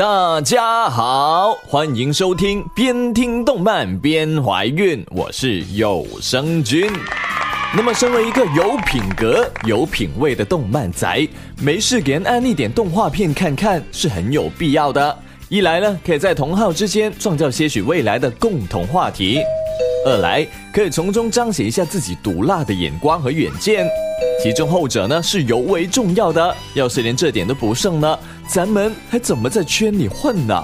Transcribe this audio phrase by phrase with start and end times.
[0.00, 6.90] 大家好，欢迎收听边听动漫边怀孕，我是有声君。
[7.76, 11.28] 那么，身为一个有品格、有品味的动漫宅，
[11.60, 15.18] 没事给人安利点动画片看看是很有必要的。
[15.50, 19.40] 一来呢，可以在同好之间创造些许未来的共同话题；
[20.06, 23.86] 二来可以从中彰显一下自己毒辣的眼光和远见。
[24.42, 26.54] 其中后者呢是尤为重要的。
[26.74, 30.62] 要是连这点都不剩呢，咱们还怎么在圈里混呢？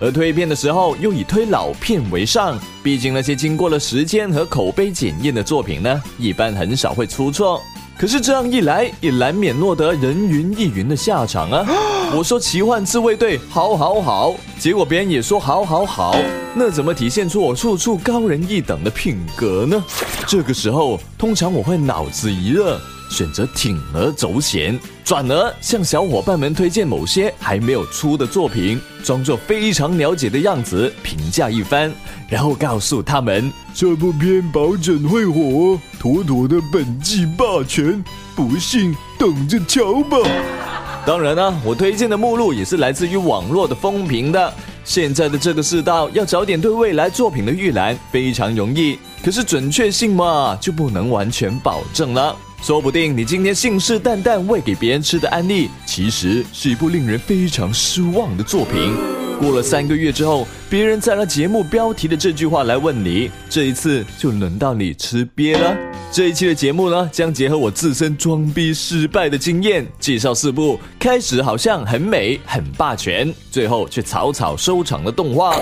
[0.00, 7.62] 而推片的时候又以推老片为上，毕竟那些经过了时间和口碑检验的作品呢，一般很少会出错。
[7.96, 11.64] 可是这样一来，也难免落得人云亦云的下场啊！
[12.12, 16.16] 我说奇幻自卫队好好好，结果别人也说好好好，
[16.54, 19.82] 那怎么体现出我处处高人一等的品格呢？
[20.26, 22.80] 这个时候，通常我会脑子一热。
[23.14, 31.92] 选择铤而走险，转而向小伙伴们推荐某些还没有出的作品，装作非常了解的样子评价一番，
[32.28, 38.02] 然后告诉他们这部片保准会火，妥妥的本季霸权，
[38.34, 40.18] 不信等着瞧吧。
[41.06, 44.52] 当然呢，我推荐的目录也是来自于网络的风评的。
[44.84, 52.36] 现在的这个世道，要找点对未来作品的预览非常容易，可是准确性嘛，就不能完全保证了。
[52.64, 58.96] 说不定你今天信誓旦旦喂给别人吃的安利，其实是一部令人非常失望的作品。
[59.38, 65.76] 过了三个月之后，别人再拿节目标题的这句话来问你，这一次就轮到你吃瘪了。
[66.10, 75.54] 这一期的节目呢，将结合我自身装逼失败的经验，介绍四部开始好像很美、很霸权，最后却草草收场的动画。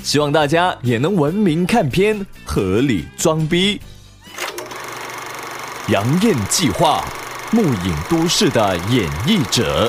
[0.00, 3.80] 希望大家也能文明看片，合理装逼。
[5.88, 7.04] 杨艳计划，
[7.52, 9.88] 木影都市的演绎者。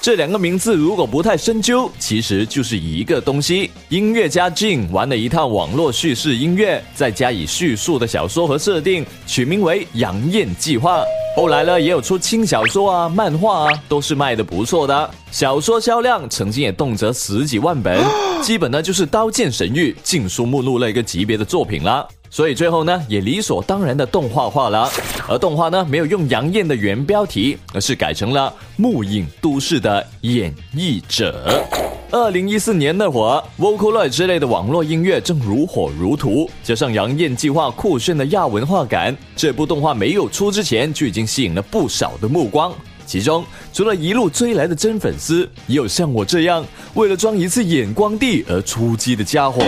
[0.00, 3.70] 这两个名字如果不太深究，其实就是一个东西。
[3.88, 11.02] 音乐家 Jin 玩了一套网络叙事音乐，再加以叙述的小说和设定，取名为《杨艳计划》。
[11.36, 15.10] 后来呢，也有出轻小说啊、漫画啊，都是卖的不错的。
[15.30, 18.04] 小说销量曾经也动辄十几万本，
[18.42, 22.08] 基本呢就是《刀剑神域》禁书目录那个级别的作品了。
[22.30, 24.90] 所以最后呢，也理所当然的动画化了。
[25.26, 31.64] 而动画呢，没有用杨艳的原标题，而是改成了《木影都市的演绎者》。
[32.10, 42.72] 二零一四年那会儿，Vocaloid 之类的网络音乐正如火如荼，加上杨艳计划酷炫的亚文化感，这部动画没有出之前就已经吸引了不少的目光。
[43.04, 46.64] 其中，除了一路追来的真粉丝，也有像我这样
[46.94, 49.62] 为了装一次眼光地而出击的家伙。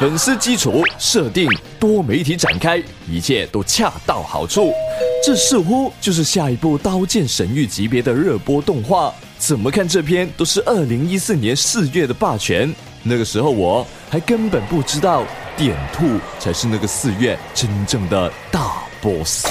[0.00, 4.72] 粉丝基础设定多媒体展开，一切都恰到好处。
[5.24, 9.14] 这似乎就是下一部《刀剑神域》级别的热播动画。
[9.38, 12.74] 怎么看这篇都是二零一四年四月的霸权。
[13.04, 15.24] 那个时候我还根本不知道
[15.56, 19.46] 点兔才是那个四月真正的大 boss。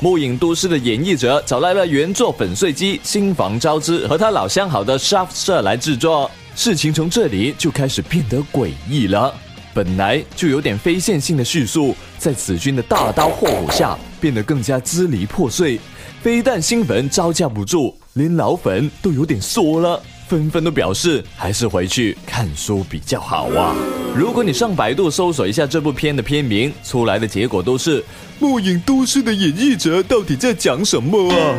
[0.00, 9.34] 末影都市的演绎者找来了原作粉碎机新房昭之和他老相好的 Shaft 社来制作，事情从这里就开始变得诡异了。
[9.78, 15.78] 本来就有点非线性的叙述，在子君的大刀阔斧下变得更加支离破碎。
[16.20, 23.72] 非但新粉招架不住，连老粉都有点缩了，纷纷都表示还是回去看书比较好啊。
[24.16, 28.04] 如果你上百度搜索一下这部片的片名，出来的结果都是。
[28.40, 31.54] 末影都市的演绎者到底在讲什么啊？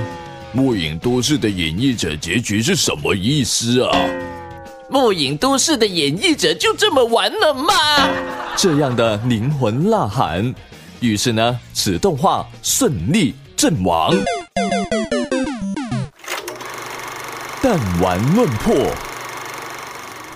[0.52, 3.98] 末影都市的演绎者结局是什么意思啊？
[4.90, 7.74] 末影都市的演绎者就这么完了吗？
[8.56, 10.54] 这样的灵魂呐喊，
[11.00, 14.14] 于是呢，此动画顺利阵亡。
[17.62, 18.76] 弹丸论破。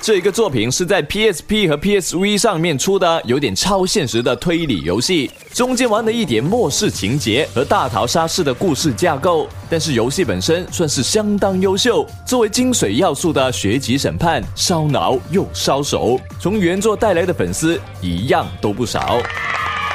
[0.04, 12.06] 这个作品是在 PSP 和 PSV 上面出的，有点超现实的推理游戏，中间玩了一点末世情节和大逃杀式的故事架构，但是游戏本身算是相当优秀。
[12.26, 19.22] 作为精髓要素的学籍审判，烧脑又烧手，从原作带来的粉丝一样都不少。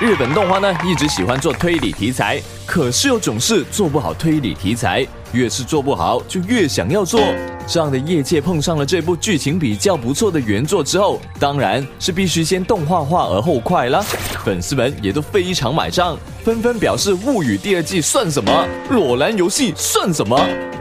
[0.00, 5.06] 日本动画呢，一直喜欢做推理题材，可是又总是做不好推理题材。
[5.32, 7.20] 越是做不好，就越想要做。
[7.70, 14.02] 这样的业界碰上了这部剧情比较不错的原作之后，当然是必须先动画化而后快了。
[14.42, 20.40] 粉丝们也都非常买账，纷纷表示《物语》第二季算什么，《裸男游戏》算什么。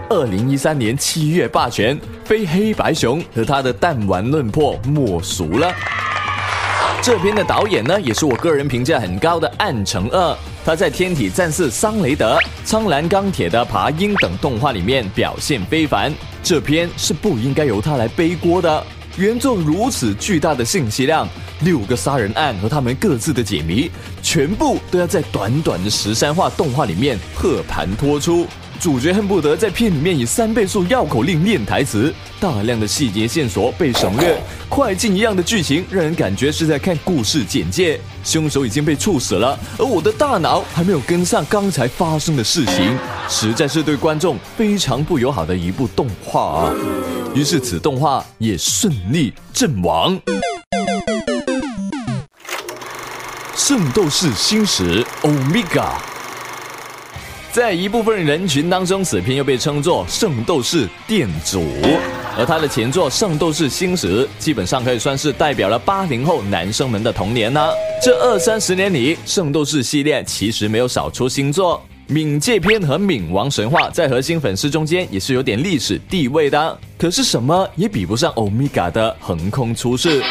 [0.09, 5.69] 二零一三年七月霸权，非黑白熊和他的弹丸论破莫属了。
[7.01, 10.37] 这篇的导演呢，也是我个人评价很高的暗城二。
[10.65, 12.35] 他在《天体战士桑雷德》
[12.65, 16.13] 《苍蓝钢铁的爬鹰》等动画里面表现非凡，
[16.43, 18.83] 这篇是不应该由他来背锅的。
[19.15, 21.27] 原作如此巨大的信息量，
[21.61, 23.89] 六个杀人案和他们各自的解谜，
[24.21, 28.45] 全部都要在短短的十三话动画里面和盘托出。
[28.79, 34.39] 主角恨不得在片里面以三倍速绕口令念台词，大量的细节线索被省略，
[34.69, 37.99] 快进一样的剧情让人感觉是在看故事简介。
[38.23, 42.97] 凶手已经被处死了，而我的大脑还没有跟上刚才发生的事情，
[43.27, 46.73] 实在是对观众非常不友好的一部动画啊！
[47.33, 50.19] 于是此动画也顺利阵亡。
[53.55, 56.16] 圣斗士星矢 Omega。
[57.57, 61.59] 在一部分人群当中，此片又被称作《圣斗士店主》，
[62.37, 67.67] 而他的前作《圣斗士星矢》基本上可以算是代表了八零后男生们的童年呢。
[67.99, 71.83] 这二三十年里，圣斗士系列其实没有少出新作，
[72.13, 76.79] 《冥界篇》和《冥王神话》在核心粉丝中间也是有点历史地位的。
[76.95, 80.21] 可是什么也比不上欧米伽的横空出世。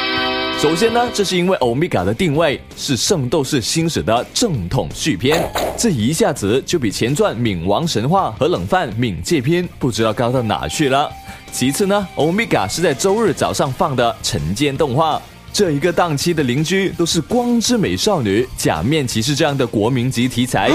[0.58, 11.11] 首先呢，这是因为欧米伽的定位是《圣斗士星矢》的正统续篇，这一下子就比前传《冥王神话》和冷饭《冥界篇》不知道高到哪去了。
[11.53, 15.20] 其次呢，欧米伽是在周日早上放的晨间动画，
[15.53, 20.70] 这一个档期的邻居都是光之美少女、假面骑士这样的国民级题材，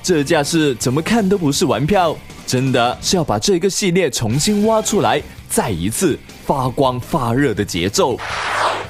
[0.00, 2.16] 这架势怎么看都不是玩票，
[2.46, 6.16] 真的是要把这个系列重新挖出来，再一次
[6.46, 8.16] 发光发热的节奏。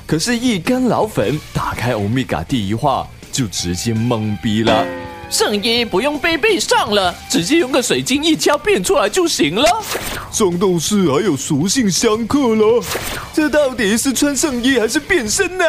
[0.06, 4.86] 可是，一干老粉打开欧米伽第一话就直接懵逼了。
[5.30, 9.82] 圣衣不用背背上了，直接用个水晶一敲变出来就行了。
[10.30, 12.84] 圣斗士还有属性相克了，
[13.32, 15.64] 这到底是穿圣衣还是变身呢？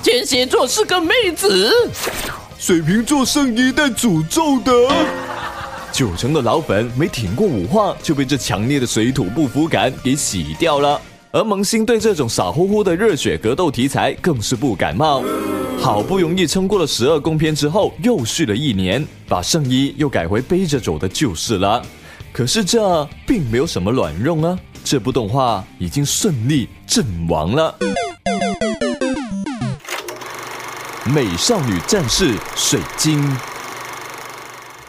[0.00, 1.90] 天蝎座是个妹子，
[2.58, 4.72] 水瓶座圣衣带诅咒的。
[5.92, 11.00] 九成的老粉没挺过五话就被这强烈的水土不服感给洗掉了。
[11.32, 15.22] 而萌新对这种傻乎乎的热血格斗题材更是不感冒，
[15.78, 21.82] 好不容易撑过了十二宫篇之后，又续了一年，把圣衣又改回背着走的就是了。
[22.32, 24.58] 可是这并没有什么卵用啊！
[24.84, 27.74] 这部动画已经顺利阵亡了。
[31.04, 33.22] 美少女战士水晶。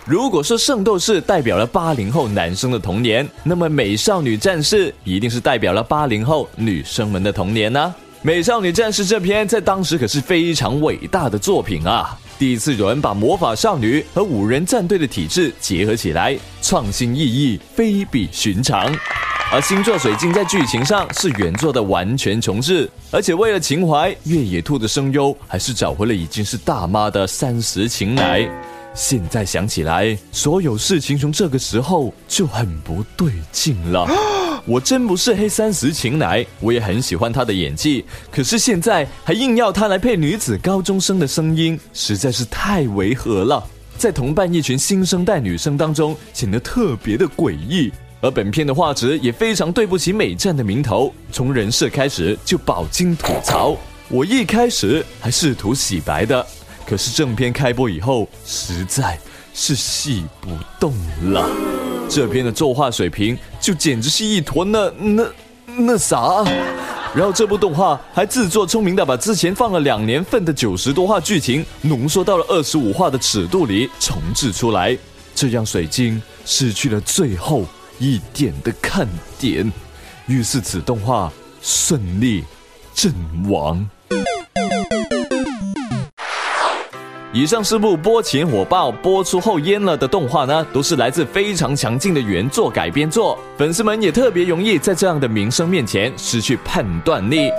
[0.08, 7.94] 如果说圣斗士代表了八零后男生的童年，那么美少女战士一定是代表了八零后女生们的童年呢。
[8.22, 12.18] 美少女战士这篇在当时可是非常伟大的作品啊！
[12.40, 18.90] 第一次有人把魔法少女和五人战队的体制结合起来，创新意义非比寻常。
[19.52, 28.50] 而星座水晶在剧情上是原作的完全重置，而且为了情怀，越野兔的声优还是找回了已经是大妈的三十情乃。
[28.98, 34.08] 现在想起来，所有事情从这个时候就很不对劲了。
[34.66, 43.64] 我真不是黑三十情乃，我也很喜欢他的演技，可是现在还硬要他来配女子高中生的声音，实在是太违和了。
[44.00, 47.92] 在同伴一群新生代女生当中，显得特别的诡异。
[48.20, 53.78] 而本片的画质也非常对不起美战的名头，从人设开始就饱经吐槽。
[54.10, 56.44] 我一开始还试图洗白的。
[56.88, 59.20] 可是正片开播以后，实在
[59.54, 60.94] 是戏不动
[61.34, 61.46] 了。
[62.10, 65.26] 这篇的作画水平就简直是一坨那那
[65.66, 66.46] 那啥。
[67.14, 74.98] 然后这部动画还自作聪明的把之前放了两年份的九十多话剧情浓缩到了二十五话的尺度里重置出来，
[75.36, 77.66] 这让水晶失去了最后
[78.00, 79.06] 一点的看
[79.38, 79.70] 点。
[80.28, 82.46] 于是此动画顺利
[82.94, 83.14] 阵
[83.50, 83.90] 亡。
[87.38, 97.52] 以上四部播前火爆、播出后淹了的动画呢，都是来自非常强劲的原作改编作，粉丝们也特别容易在这样的名声面前失去判断力，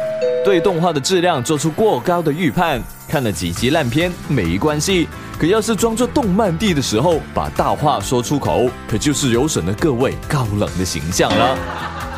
[0.44, 2.82] 对动画的质量做出过高的预判。
[3.06, 5.06] 看了几集烂片没关系，
[5.38, 11.56] 可要是装作动漫帝的时候把大话说出口，可就是有损了各位高冷的形象了。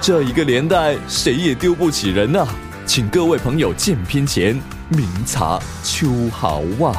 [0.00, 2.49] 这一个年代，谁也丢不起人啊！
[2.87, 6.97] 请各位朋友见片前明察秋毫啊！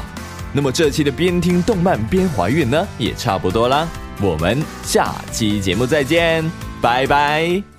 [0.54, 3.88] 那么这期的边听动漫边怀孕呢，也差不多啦。
[4.22, 6.44] 我们下期节目再见，
[6.82, 7.71] 拜拜。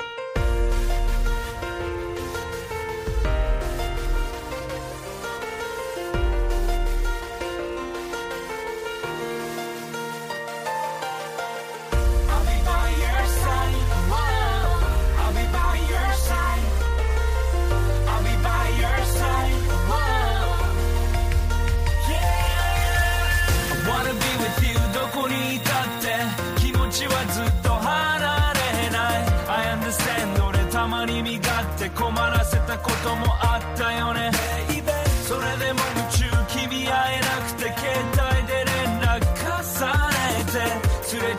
[40.52, 40.64] 重ね
[41.00, 41.36] てすれ違っ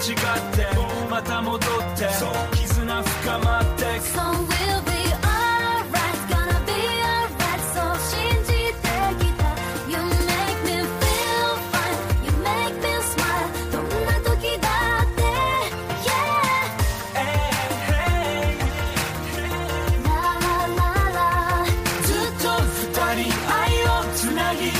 [0.55, 0.65] て
[1.09, 1.61] また戻っ
[1.95, 2.07] て
[2.57, 4.91] 絆深まって So we'll be
[5.21, 7.61] alright, gonna be alright.
[7.73, 8.89] So 信じて
[9.19, 9.43] きた。
[9.87, 13.47] You make me feel fine, you make me smile.
[13.71, 14.67] どんな時だ
[15.03, 15.21] って、
[16.03, 16.57] yeah.
[20.03, 20.81] ラララ
[21.13, 21.17] ラ。
[22.01, 23.53] ずっと二人愛
[23.83, 24.71] をつなぎ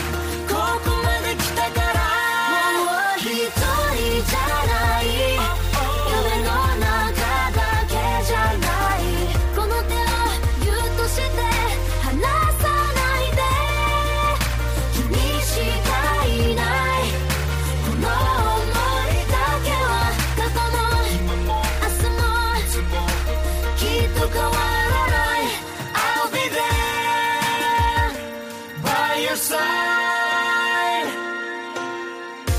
[0.49, 0.92] ここ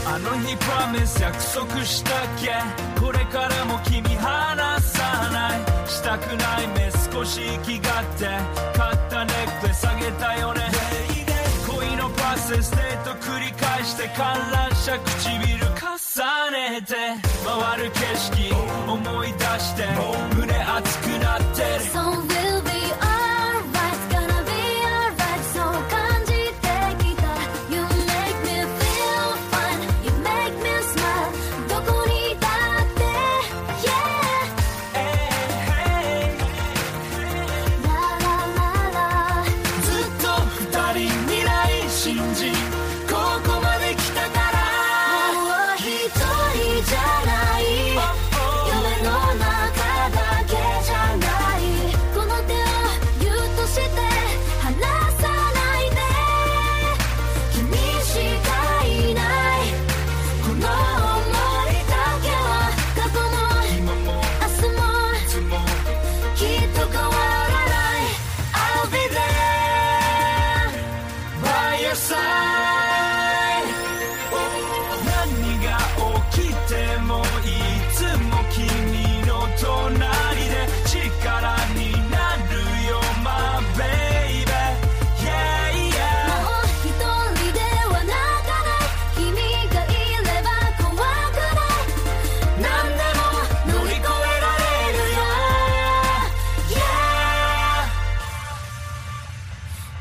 [0.06, 2.52] あの日 promise 約束したっけ？
[3.00, 5.60] これからも君離さない。
[5.88, 8.26] したくない目少し息がって。
[8.76, 10.60] 買ったネックレスあげたよね。
[11.66, 16.94] 恋のプロセスデート繰り返して観覧車唇重ねて。
[17.44, 18.52] 回る景色
[18.92, 19.86] 思い出して。
[20.36, 20.52] 胸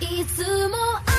[0.04, 1.13] いつも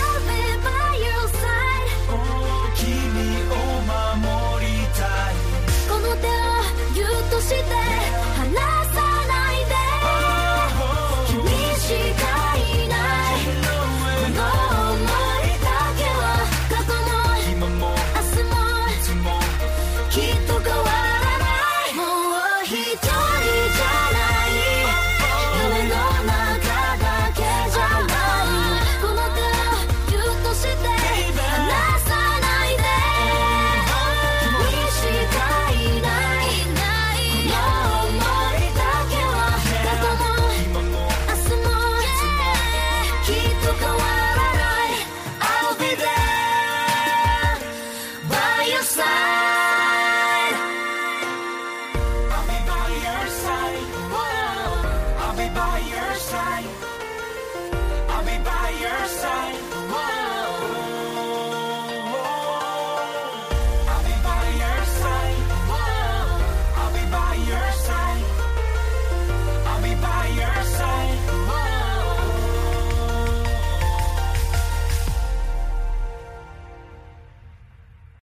[55.36, 56.93] Be by your side.